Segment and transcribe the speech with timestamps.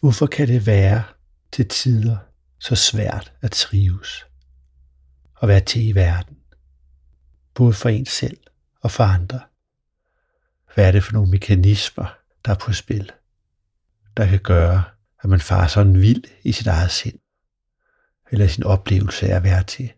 [0.00, 1.04] Hvorfor kan det være
[1.52, 2.16] til tider
[2.58, 4.26] så svært at trives
[5.34, 6.36] og være til i verden,
[7.54, 8.38] både for en selv
[8.80, 9.40] og for andre?
[10.74, 13.12] Hvad er det for nogle mekanismer, der er på spil,
[14.16, 14.84] der kan gøre,
[15.22, 17.18] at man farer sådan vild i sit eget sind,
[18.30, 19.92] eller sin oplevelse af at være til?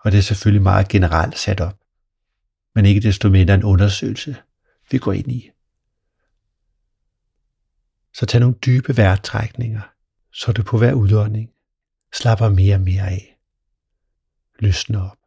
[0.00, 1.80] Og det er selvfølgelig meget generelt sat op,
[2.74, 4.36] men ikke desto mindre en undersøgelse,
[4.90, 5.50] vi går ind i.
[8.18, 9.82] Så tag nogle dybe vejrtrækninger,
[10.32, 11.50] så du på hver udånding
[12.12, 13.38] slapper mere og mere af.
[14.58, 15.18] Løsne op.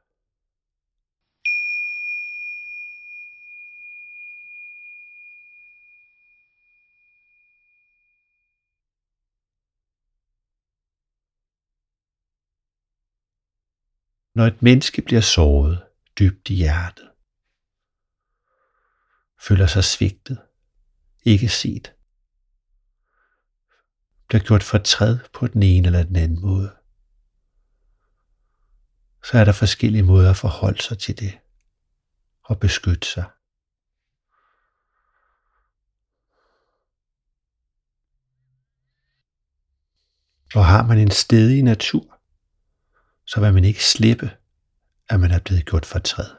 [14.35, 15.83] Når et menneske bliver såret
[16.19, 17.09] dybt i hjertet,
[19.41, 20.41] føler sig svigtet,
[21.25, 21.98] ikke set,
[24.29, 26.75] bliver gjort fortræd på den ene eller den anden måde,
[29.23, 31.39] så er der forskellige måder at forholde sig til det
[32.43, 33.25] og beskytte sig.
[40.55, 42.21] Og har man en stedig natur,
[43.25, 44.37] så vil man ikke slippe,
[45.09, 46.35] at man er blevet gjort fortræd.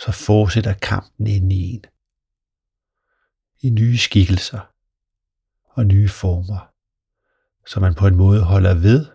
[0.00, 1.84] Så fortsætter kampen ind i en.
[3.60, 4.77] I nye skikkelser
[5.78, 6.72] og nye former,
[7.66, 9.06] så man på en måde holder ved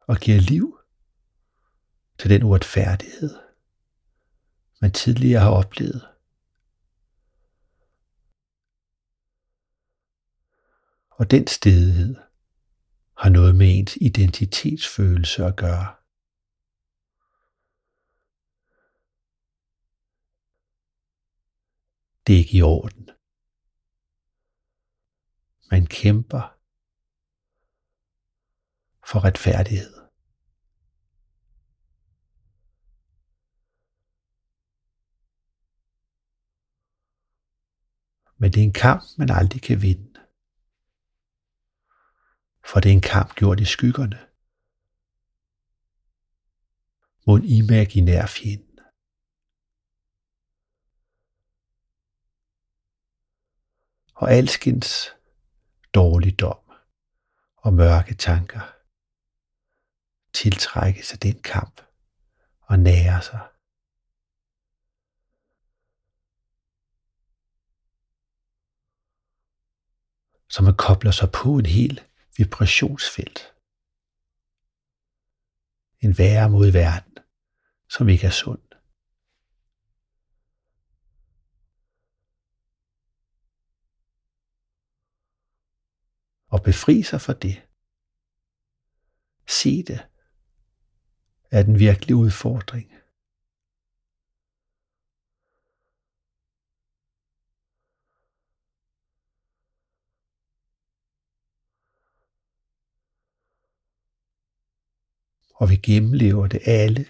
[0.00, 0.78] og giver liv
[2.18, 3.38] til den uretfærdighed,
[4.80, 6.08] man tidligere har oplevet.
[11.10, 12.16] Og den stedighed
[13.18, 15.94] har noget med ens identitetsfølelse at gøre.
[22.26, 23.10] Det er ikke i orden.
[25.70, 26.42] Man kæmper
[29.10, 30.04] for retfærdighed.
[38.38, 40.20] Men det er en kamp, man aldrig kan vinde.
[42.68, 44.20] For det er en kamp gjort i skyggerne.
[47.26, 48.82] Mod en imaginær fjende.
[54.14, 55.14] Og alskens
[55.94, 56.58] dårligdom
[57.56, 58.74] og mørke tanker
[60.34, 61.80] tiltrækkes af den kamp
[62.60, 63.48] og nærer sig.
[70.48, 72.00] Så man kobler sig på en hel
[72.36, 73.54] vibrationsfelt.
[76.00, 77.18] En værre mod verden,
[77.88, 78.73] som ikke er sund.
[86.54, 87.56] Og befri sig fra det.
[89.46, 90.00] Se det
[91.50, 92.92] er den virkelige udfordring.
[105.54, 107.06] Og vi gennemlever det alle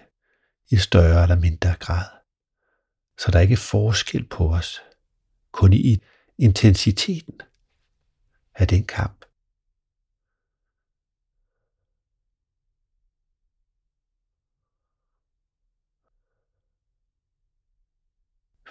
[0.70, 2.10] i større eller mindre grad.
[3.18, 4.80] Så der er ikke forskel på os,
[5.52, 5.98] kun i
[6.38, 7.40] intensiteten
[8.54, 9.23] af den kamp.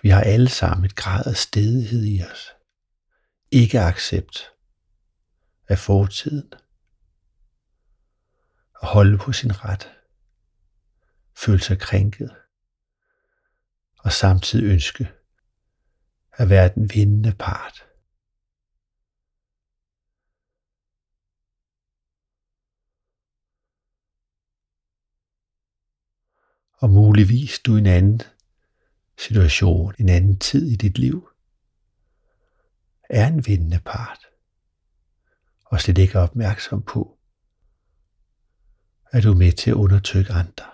[0.03, 2.51] Vi har alle sammen et grad af stedighed i os.
[3.51, 4.51] Ikke accept
[5.67, 6.53] af fortiden.
[8.81, 9.91] At holde på sin ret.
[11.37, 12.35] Føle sig krænket.
[13.99, 15.11] Og samtidig ønske
[16.31, 17.85] at være den vindende part.
[26.73, 28.21] Og muligvis du en anden
[29.17, 31.29] situation, en anden tid i dit liv,
[33.09, 34.19] er en vindende part,
[35.65, 37.17] og slet ikke er opmærksom på,
[39.11, 40.73] at du er med til at undertrykke andre.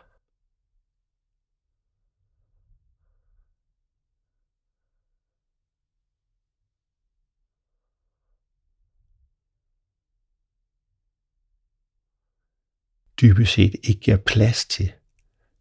[13.22, 14.94] dybest set ikke giver plads til,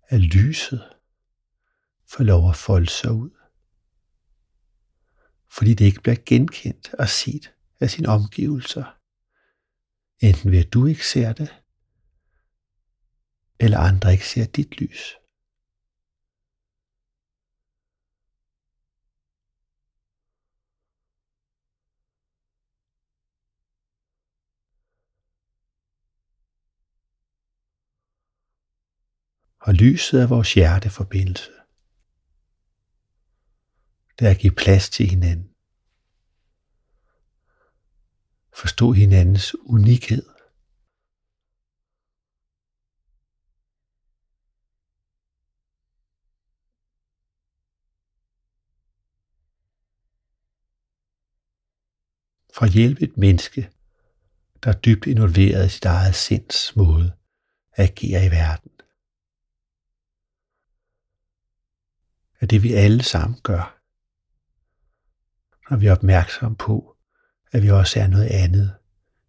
[0.08, 0.97] at lyset
[2.10, 3.30] får lov at folde sig ud.
[5.50, 8.98] Fordi det ikke bliver genkendt og set af sine omgivelser.
[10.20, 11.62] Enten ved at du ikke ser det,
[13.60, 15.18] eller andre ikke ser dit lys.
[29.68, 31.57] og lyset er vores hjerteforbindelse.
[34.18, 35.54] Det er at give plads til hinanden.
[38.54, 40.22] Forstå hinandens unikhed.
[52.54, 53.70] For at hjælpe et menneske,
[54.64, 57.16] der er dybt involveret i sit eget sinds måde
[57.72, 58.70] at agere i verden.
[62.40, 63.77] Er det vi alle sammen gør,
[65.70, 66.96] når vi er opmærksomme på,
[67.52, 68.76] at vi også er noget andet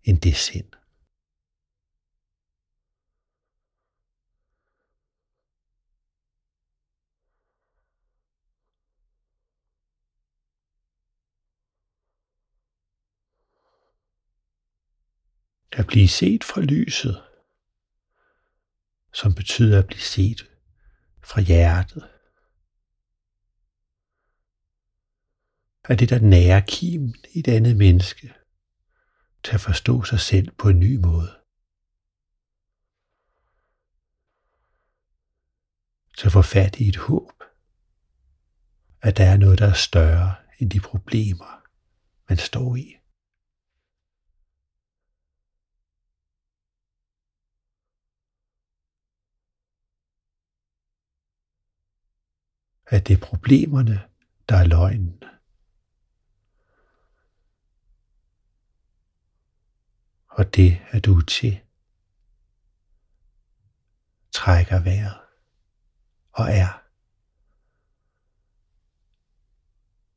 [0.04, 0.66] end det sind.
[15.72, 17.24] At blive set fra lyset,
[19.14, 20.50] som betyder at blive set
[21.24, 22.19] fra hjertet.
[25.90, 28.34] At det der nærer kim i et andet menneske
[29.44, 31.36] til at forstå sig selv på en ny måde.
[36.18, 37.44] Til at få fat i et håb,
[39.02, 41.62] at der er noget, der er større end de problemer,
[42.30, 42.96] man står i.
[52.92, 54.02] at det er problemerne,
[54.50, 55.24] der er løgnen.
[60.40, 61.60] Og det er du til.
[64.32, 65.20] Trækker vejret
[66.32, 66.82] og er,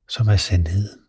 [0.09, 1.01] som er sandheden.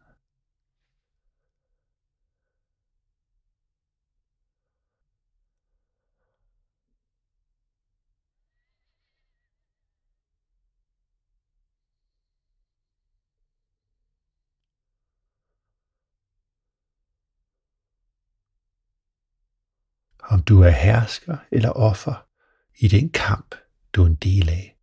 [20.33, 22.27] Om du er hersker eller offer
[22.75, 23.55] i den kamp,
[23.93, 24.79] du er en del af,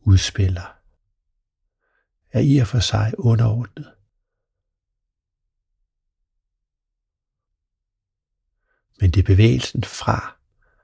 [0.00, 0.78] udspiller,
[2.32, 3.94] er i og for sig underordnet.
[9.00, 10.36] Men det er bevægelsen fra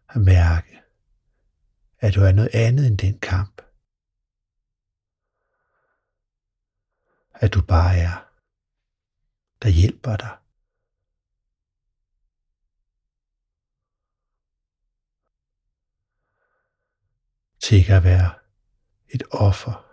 [0.08, 0.82] at mærke,
[1.98, 3.62] at du er noget andet end den kamp.
[7.34, 8.28] At du bare er,
[9.62, 10.43] der hjælper dig
[17.64, 18.30] til ikke at være
[19.08, 19.86] et offer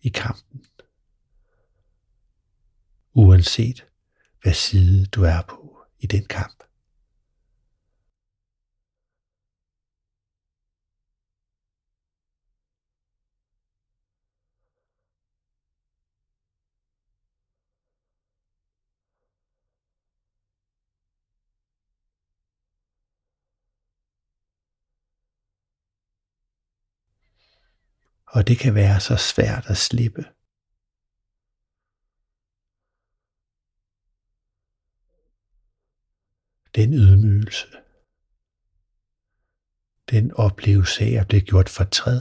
[0.00, 0.66] i kampen.
[3.12, 3.86] Uanset
[4.42, 6.64] hvad side du er på i den kamp.
[28.30, 30.24] Og det kan være så svært at slippe.
[36.74, 37.66] Den ydmygelse,
[40.10, 42.20] den oplevelse af at blive gjort fortræd,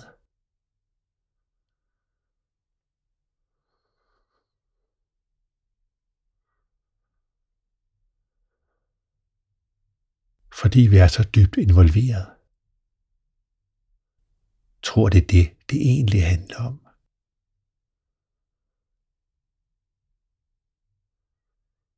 [10.60, 12.37] fordi vi er så dybt involveret
[14.84, 16.88] tror, det er det, det egentlig handler om.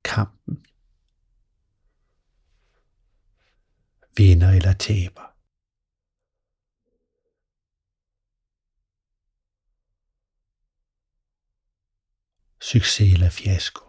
[0.04, 0.66] Kampen.
[4.18, 5.36] Vinder eller taber.
[12.62, 13.89] Succes eller fiasko.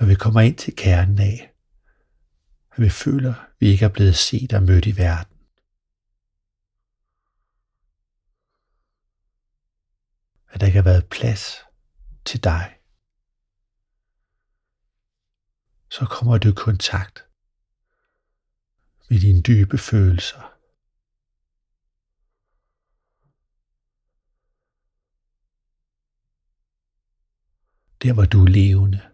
[0.00, 1.54] Når vi kommer ind til kernen af,
[2.72, 5.36] at vi føler, at vi ikke er blevet set og mødt i verden.
[10.48, 11.56] At der ikke har været plads
[12.24, 12.76] til dig.
[15.90, 17.26] Så kommer du i kontakt
[19.10, 20.56] med dine dybe følelser.
[28.02, 29.09] Der hvor du er levende.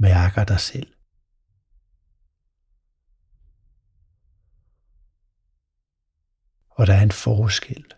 [0.00, 0.94] Mærker dig selv.
[6.70, 7.92] Og der er en forskel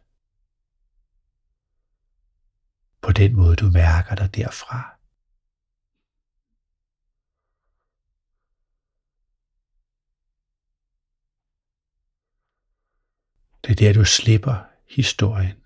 [3.03, 4.99] på den måde, du mærker dig derfra.
[13.63, 14.57] Det er der, du slipper
[14.89, 15.65] historien,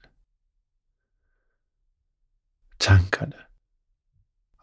[2.81, 3.46] tankerne,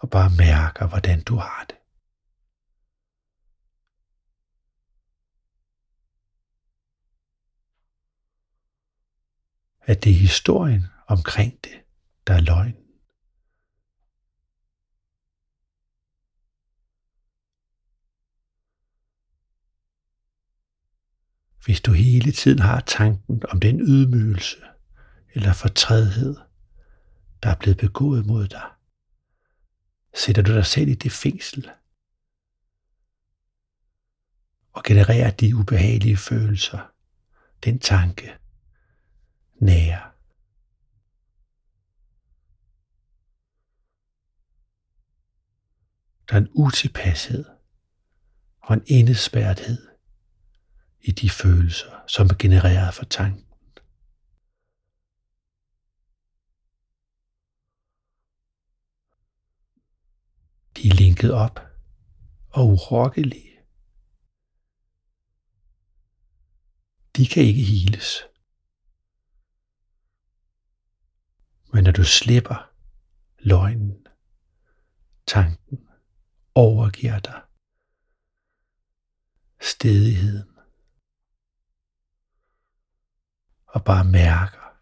[0.04, 1.78] og bare mærker, hvordan du har det.
[9.82, 11.84] At det er historien omkring det,
[12.28, 12.76] der er løgn.
[21.66, 24.58] Hvis du hele tiden har tanken om den ydmygelse
[25.34, 26.36] eller fortrædhed,
[27.44, 28.70] der er blevet begået mod dig,
[30.14, 31.70] sætter du dig selv i det fængsel
[34.74, 36.92] og genererer de ubehagelige følelser,
[37.64, 38.38] den tanke,
[39.56, 40.12] nære.
[46.30, 47.46] Der er en utilpashed
[48.62, 49.88] og en indespærrethed
[51.02, 53.53] i de følelser, som er genereret for tanken.
[60.84, 61.60] De er linket op
[62.50, 63.60] og urokkelige.
[67.16, 68.24] De kan ikke heles.
[71.74, 72.72] Men når du slipper
[73.38, 74.08] løgnen,
[75.28, 75.90] tanken,
[76.56, 77.42] overgiver dig
[79.62, 80.58] stedigheden,
[83.66, 84.78] og bare mærker,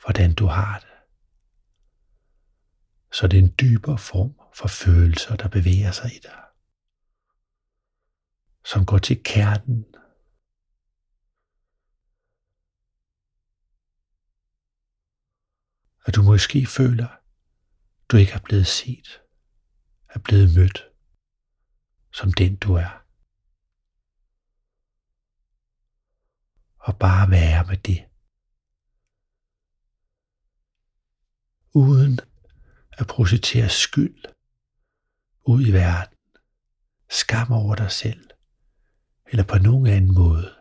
[0.00, 0.95] hvordan du har det.
[3.12, 6.42] Så det er en dybere form for følelser, der bevæger sig i dig,
[8.64, 9.84] som går til kernen.
[16.06, 17.08] At du måske føler,
[18.08, 19.22] du ikke er blevet set,
[20.08, 20.88] er blevet mødt
[22.12, 23.06] som den du er.
[26.86, 28.00] og bare være med det.
[31.74, 32.20] Uden
[32.98, 34.24] at projicere skyld
[35.44, 36.18] ud i verden,
[37.10, 38.30] skam over dig selv,
[39.26, 40.54] eller på nogen anden måde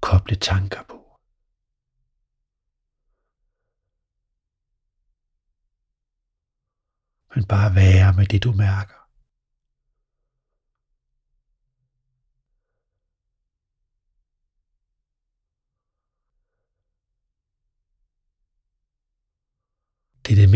[0.00, 1.18] koble tanker på.
[7.34, 9.05] Men bare være med det, du mærker.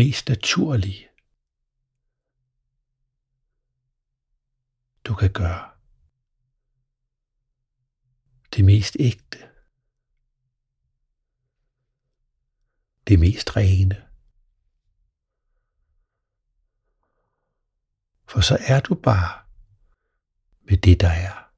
[0.01, 1.09] Mest naturlige,
[5.05, 5.71] du kan gøre.
[8.55, 9.37] Det mest ægte.
[13.07, 14.07] Det mest rene.
[18.29, 19.45] For så er du bare
[20.61, 21.51] med det, der er.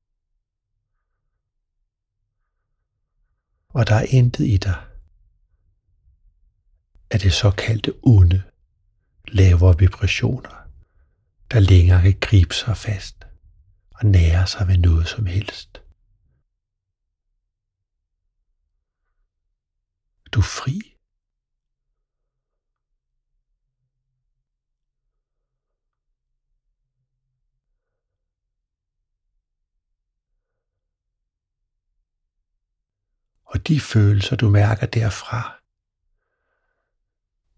[3.69, 4.92] Og der er intet i dig,
[7.13, 8.43] af det såkaldte onde,
[9.27, 10.69] lavere vibrationer,
[11.51, 13.27] der længere kan gribe sig fast
[13.91, 15.81] og nære sig ved noget som helst.
[20.31, 20.79] Du er fri.
[33.45, 35.62] Og de følelser, du mærker derfra,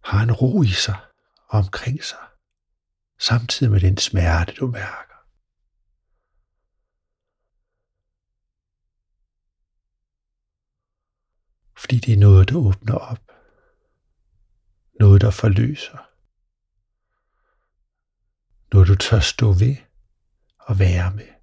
[0.05, 0.99] har en ro i sig
[1.47, 2.27] og omkring sig,
[3.19, 5.15] samtidig med den smerte, du mærker.
[11.77, 13.31] Fordi det er noget, der åbner op.
[14.99, 16.11] Noget, der forløser.
[18.73, 19.75] Noget, du tør stå ved
[20.59, 21.34] og være med.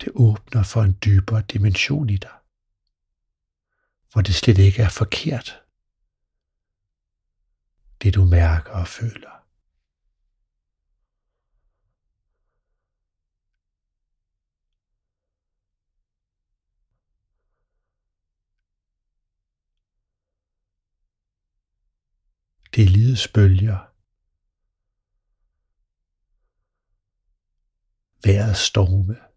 [0.00, 2.36] Det åbner for en dybere dimension i dig,
[4.12, 5.62] hvor det slet ikke er forkert,
[8.02, 9.34] det du mærker og føler.
[22.74, 23.78] Det er livets bølger.
[28.24, 29.33] Vejrets storme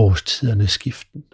[0.00, 1.32] årstidernes skiften.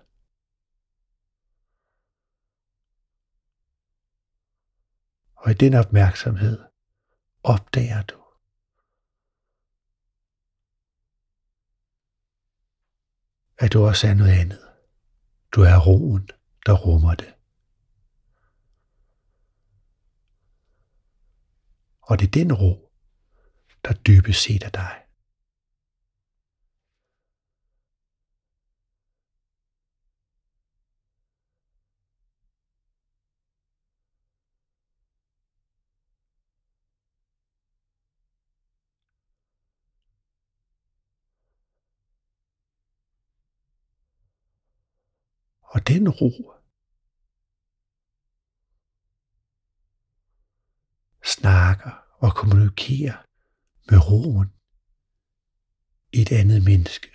[5.34, 6.64] Og i den opmærksomhed
[7.42, 8.22] opdager du,
[13.58, 14.68] at du også er noget andet.
[15.52, 16.28] Du er roen,
[16.66, 17.34] der rummer det.
[22.02, 22.92] Og det er den ro,
[23.84, 25.05] der dybest set er dig.
[45.86, 46.54] Og den ro
[51.24, 53.24] snakker og kommunikerer
[53.90, 54.52] med roen
[56.12, 57.10] i et andet menneske.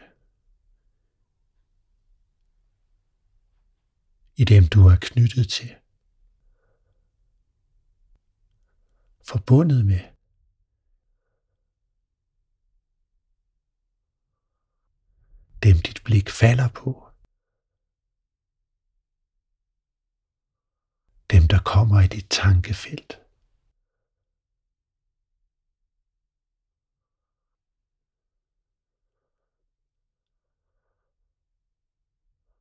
[4.36, 5.76] I dem, du er knyttet til.
[9.28, 10.02] Forbundet med.
[15.64, 17.11] Dem dit blik falder på.
[21.52, 23.12] Der kommer i dit tankefelt.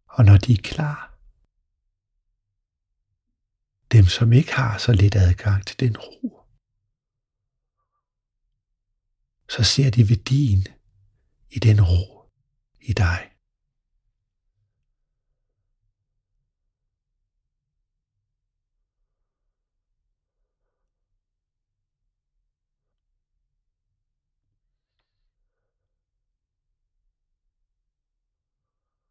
[0.07, 1.01] Og når de er klar,
[3.93, 6.47] dem som ikke har så lidt adgang til den ro,
[9.49, 10.67] så ser de værdien
[11.51, 12.31] i den ro
[12.81, 13.30] i dig.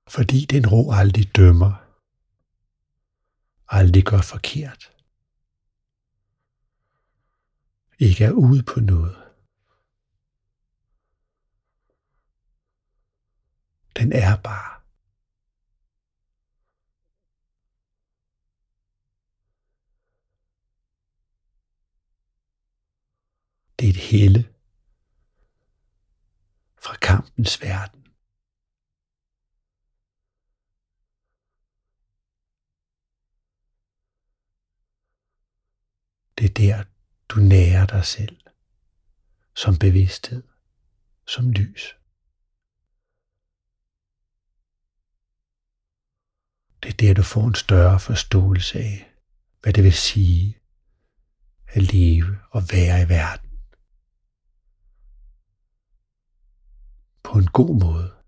[0.09, 1.73] Fordi den ro aldrig dømmer,
[3.67, 4.95] aldrig gør forkert,
[7.99, 9.15] ikke er ude på noget.
[13.95, 14.79] Den er bare.
[23.79, 24.53] Det er et helle
[26.77, 27.98] fra kampens verden.
[36.39, 36.83] Det er der,
[37.29, 38.37] du nærer dig selv
[39.55, 40.43] som bevidsthed,
[41.27, 41.95] som lys.
[46.83, 49.13] Det er der, du får en større forståelse af,
[49.61, 50.57] hvad det vil sige
[51.67, 53.49] at leve og være i verden.
[57.23, 58.18] På en god måde.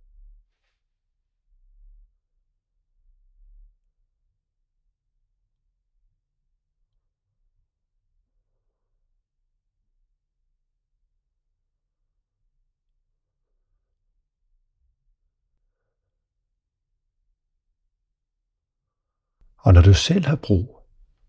[19.64, 20.82] Og når du selv har brug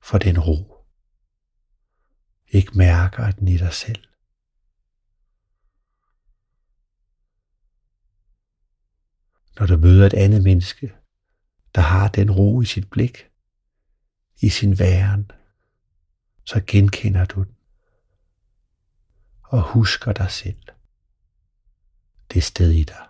[0.02, 0.84] for den ro,
[2.48, 4.04] ikke mærker den i dig selv,
[9.58, 10.94] når du møder et andet menneske,
[11.74, 13.30] der har den ro i sit blik,
[14.40, 15.30] i sin væren,
[16.44, 17.56] så genkender du den
[19.42, 20.62] og husker dig selv.
[22.32, 23.06] Det sted i dig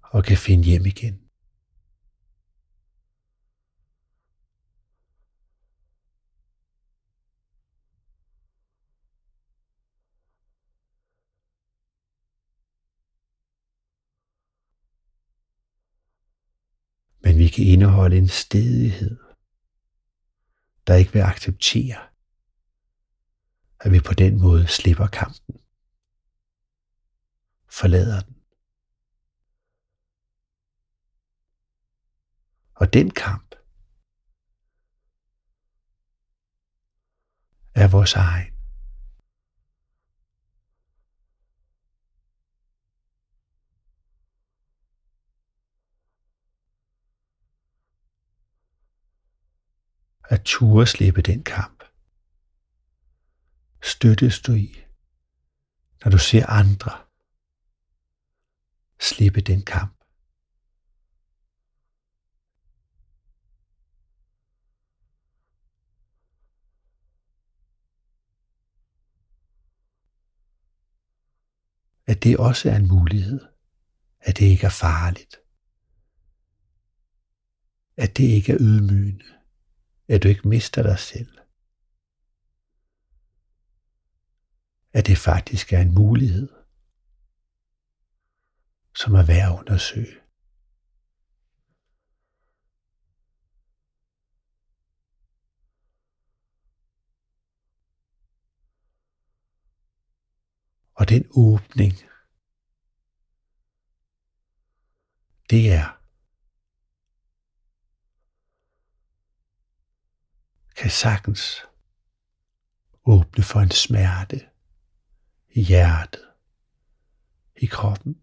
[0.00, 1.21] og kan finde hjem igen.
[17.52, 19.18] Men kan indeholde en stedighed,
[20.86, 22.08] der ikke vil acceptere,
[23.80, 25.54] at vi på den måde slipper kampen,
[27.70, 28.36] forlader den.
[32.74, 33.54] Og den kamp
[37.74, 38.51] er vores egen.
[50.32, 51.84] At ture slippe den kamp.
[53.82, 54.84] Støttes du i,
[56.04, 56.98] når du ser andre
[59.00, 59.98] slippe den kamp.
[72.06, 73.40] At det også er en mulighed,
[74.20, 75.36] at det ikke er farligt,
[77.96, 79.41] at det ikke er ydmygende
[80.08, 81.38] at du ikke mister dig selv.
[84.92, 86.48] At det faktisk er en mulighed,
[88.96, 90.22] som er værd at undersøge.
[100.94, 101.92] Og den åbning,
[105.50, 106.01] det er
[110.82, 111.62] kan sagtens
[113.04, 114.48] åbne for en smerte
[115.50, 116.24] i hjertet,
[117.56, 118.22] i kroppen,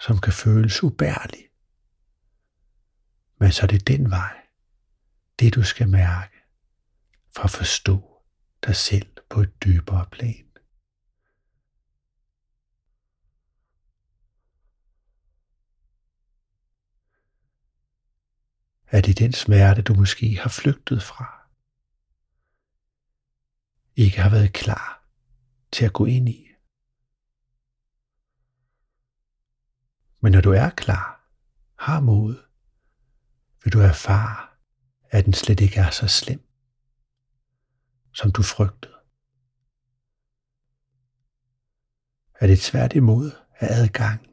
[0.00, 1.48] som kan føles ubærlig.
[3.38, 4.36] Men så er det den vej,
[5.38, 6.36] det du skal mærke,
[7.36, 8.22] for at forstå
[8.66, 10.45] dig selv på et dybere plan.
[18.86, 21.48] Er det den smerte, du måske har flygtet fra?
[23.96, 25.08] Ikke har været klar
[25.72, 26.48] til at gå ind i.
[30.20, 31.30] Men når du er klar,
[31.78, 32.42] har mod,
[33.64, 34.48] vil du erfare,
[35.10, 36.48] at den slet ikke er så slem,
[38.14, 38.94] som du frygtede.
[42.34, 44.26] Er det tværtimod af adgang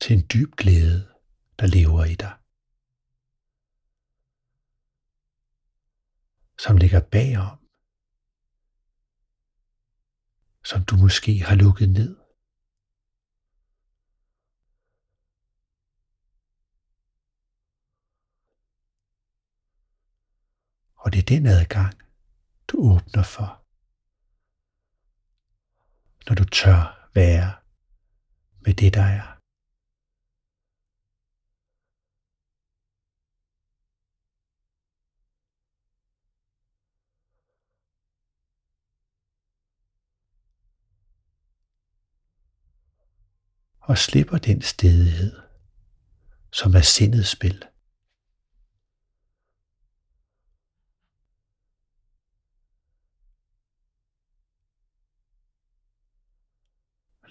[0.00, 1.13] til en dyb glæde,
[1.58, 2.34] der lever i dig.
[6.58, 7.58] Som ligger bagom,
[10.64, 12.16] som du måske har lukket ned.
[20.96, 21.94] Og det er den adgang,
[22.68, 23.50] du åbner for,
[26.28, 27.54] når du tør være
[28.64, 29.33] med det, der er.
[43.84, 45.40] Og slipper den stedighed,
[46.52, 47.64] som er sindets spil.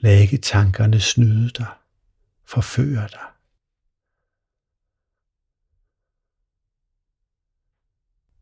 [0.03, 1.77] Lad ikke tankerne snyde dig,
[2.45, 3.29] forføre dig.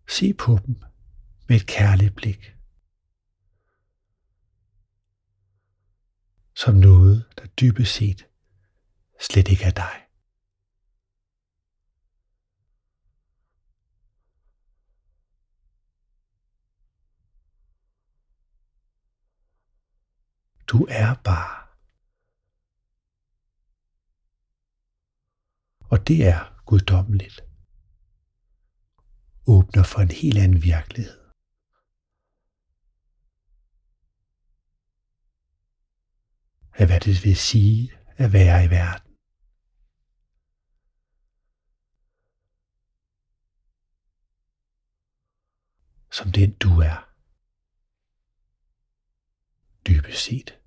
[0.07, 0.75] Se på dem
[1.47, 2.60] med et kærligt blik.
[6.65, 8.27] Som noget, der dybest set
[9.19, 9.97] slet ikke er dig.
[20.67, 21.67] Du er bare.
[25.91, 27.41] Og det er guddommeligt.
[29.47, 31.20] Åbner for en helt anden virkelighed.
[36.73, 39.11] Af hvad det vil sige at være i verden.
[46.11, 47.07] Som den du er.
[49.87, 50.60] Dybest set.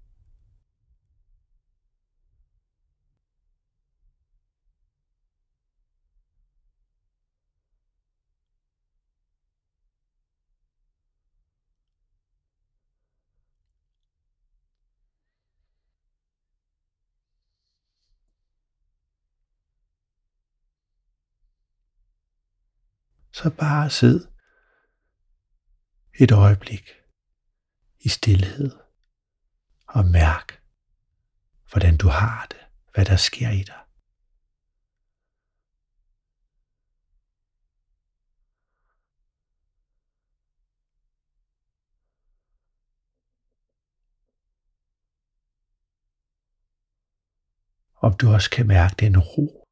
[23.35, 24.27] Så bare sid
[26.21, 26.89] et øjeblik
[28.01, 28.71] i stillhed
[29.89, 30.63] og mærk,
[31.71, 32.61] hvordan du har det,
[32.95, 33.81] hvad der sker i dig.
[47.97, 49.67] Om du også kan mærke den ro,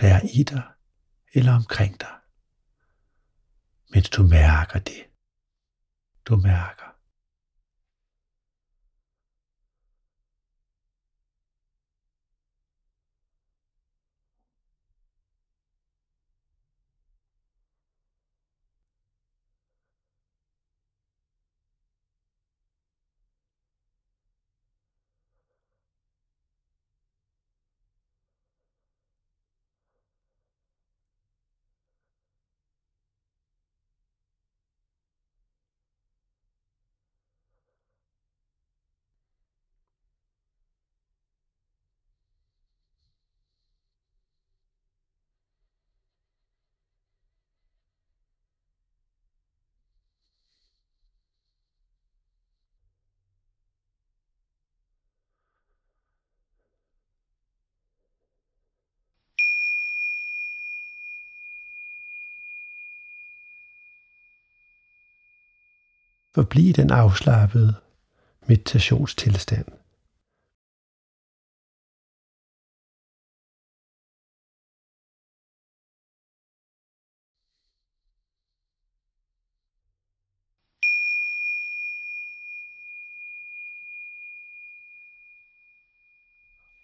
[0.00, 0.62] der er i dig
[1.34, 2.17] eller omkring dig
[3.90, 5.02] mens du mærker det.
[6.28, 6.97] Du mærker.
[66.38, 67.74] Forbliv i den afslappede
[68.48, 69.66] meditationstilstand.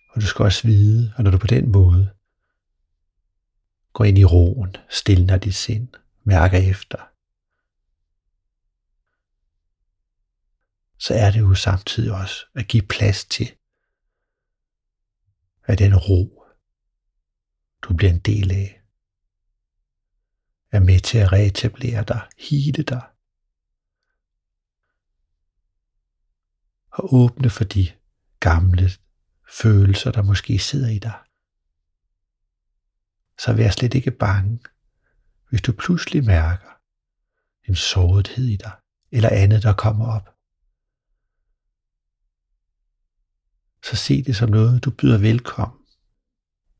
[0.08, 2.10] Og du skal også vide, at når du på den måde
[3.92, 5.88] går ind i roen, stiller dit sind,
[6.24, 7.13] mærker efter,
[10.98, 13.56] så er det jo samtidig også at give plads til,
[15.64, 16.44] at den ro,
[17.82, 18.80] du bliver en del af,
[20.70, 23.02] er med til at reetablere dig, hele dig,
[26.90, 27.92] og åbne for de
[28.40, 28.90] gamle
[29.52, 31.18] følelser, der måske sidder i dig.
[33.38, 34.60] Så vær slet ikke bange,
[35.48, 36.80] hvis du pludselig mærker
[37.68, 38.72] en sårethed i dig,
[39.10, 40.33] eller andet, der kommer op.
[43.84, 45.86] Så se det som noget, du byder velkommen.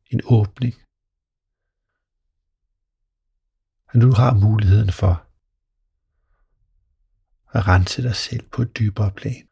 [0.06, 0.74] En åbning.
[3.86, 5.26] Og nu har muligheden for
[7.58, 9.48] at rense dig selv på et dybere plan.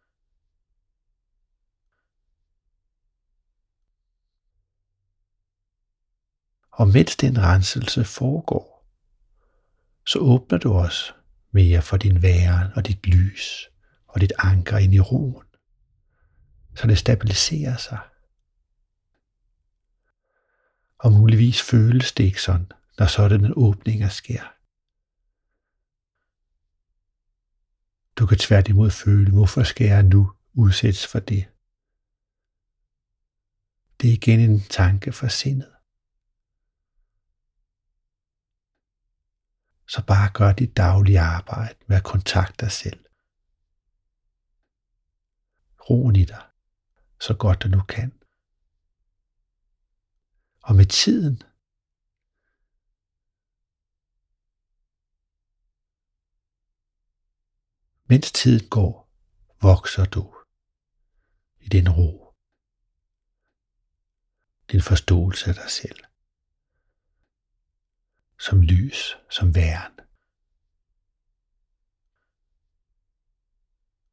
[6.70, 8.88] Og mens den renselse foregår,
[10.06, 11.12] så åbner du også
[11.50, 13.68] mere for din væren og dit lys
[14.06, 15.51] og dit anker ind i roen,
[16.74, 17.98] så det stabiliserer sig.
[20.98, 24.42] Og muligvis føles det ikke sådan, når sådanne åbninger sker.
[28.18, 31.48] Du kan tværtimod føle, hvorfor skal jeg nu udsættes for det?
[34.00, 35.72] Det er igen en tanke for sindet.
[39.92, 43.04] så bare gør dit daglige arbejde med at kontakte dig selv.
[45.90, 46.42] Roen i dig,
[47.26, 48.22] så godt du nu kan.
[50.62, 51.42] Og med tiden,
[58.04, 59.10] mens tiden går,
[59.62, 60.34] vokser du
[61.60, 62.34] i din ro,
[64.72, 66.04] din forståelse af dig selv.
[68.38, 70.00] Som lys, som væren,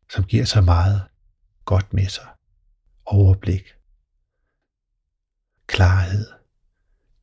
[0.09, 1.09] som giver så meget
[1.65, 2.38] godt med sig,
[3.17, 3.65] overblik,
[5.67, 6.25] klarhed,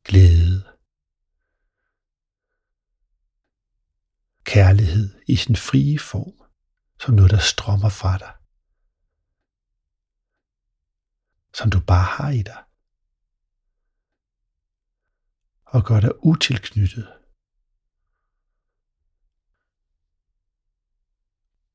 [0.03, 0.59] glæde,
[4.43, 6.49] kærlighed i sin frie form,
[7.01, 8.33] som noget, der strømmer fra dig,
[11.57, 12.67] som du bare har i dig.
[15.67, 17.07] og gør dig utilknyttet.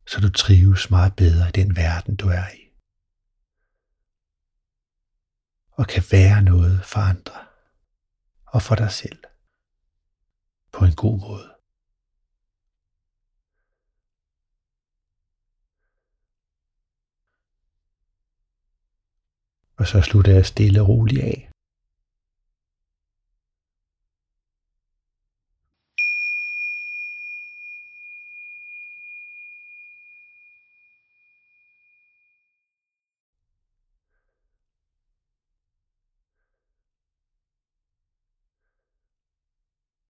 [0.06, 2.61] Så du trives meget bedre i den verden, du er i.
[5.82, 7.38] Og kan være noget for andre
[8.46, 9.18] og for dig selv
[10.72, 11.48] på en god måde.
[19.76, 21.51] Og så slutter jeg stille og roligt af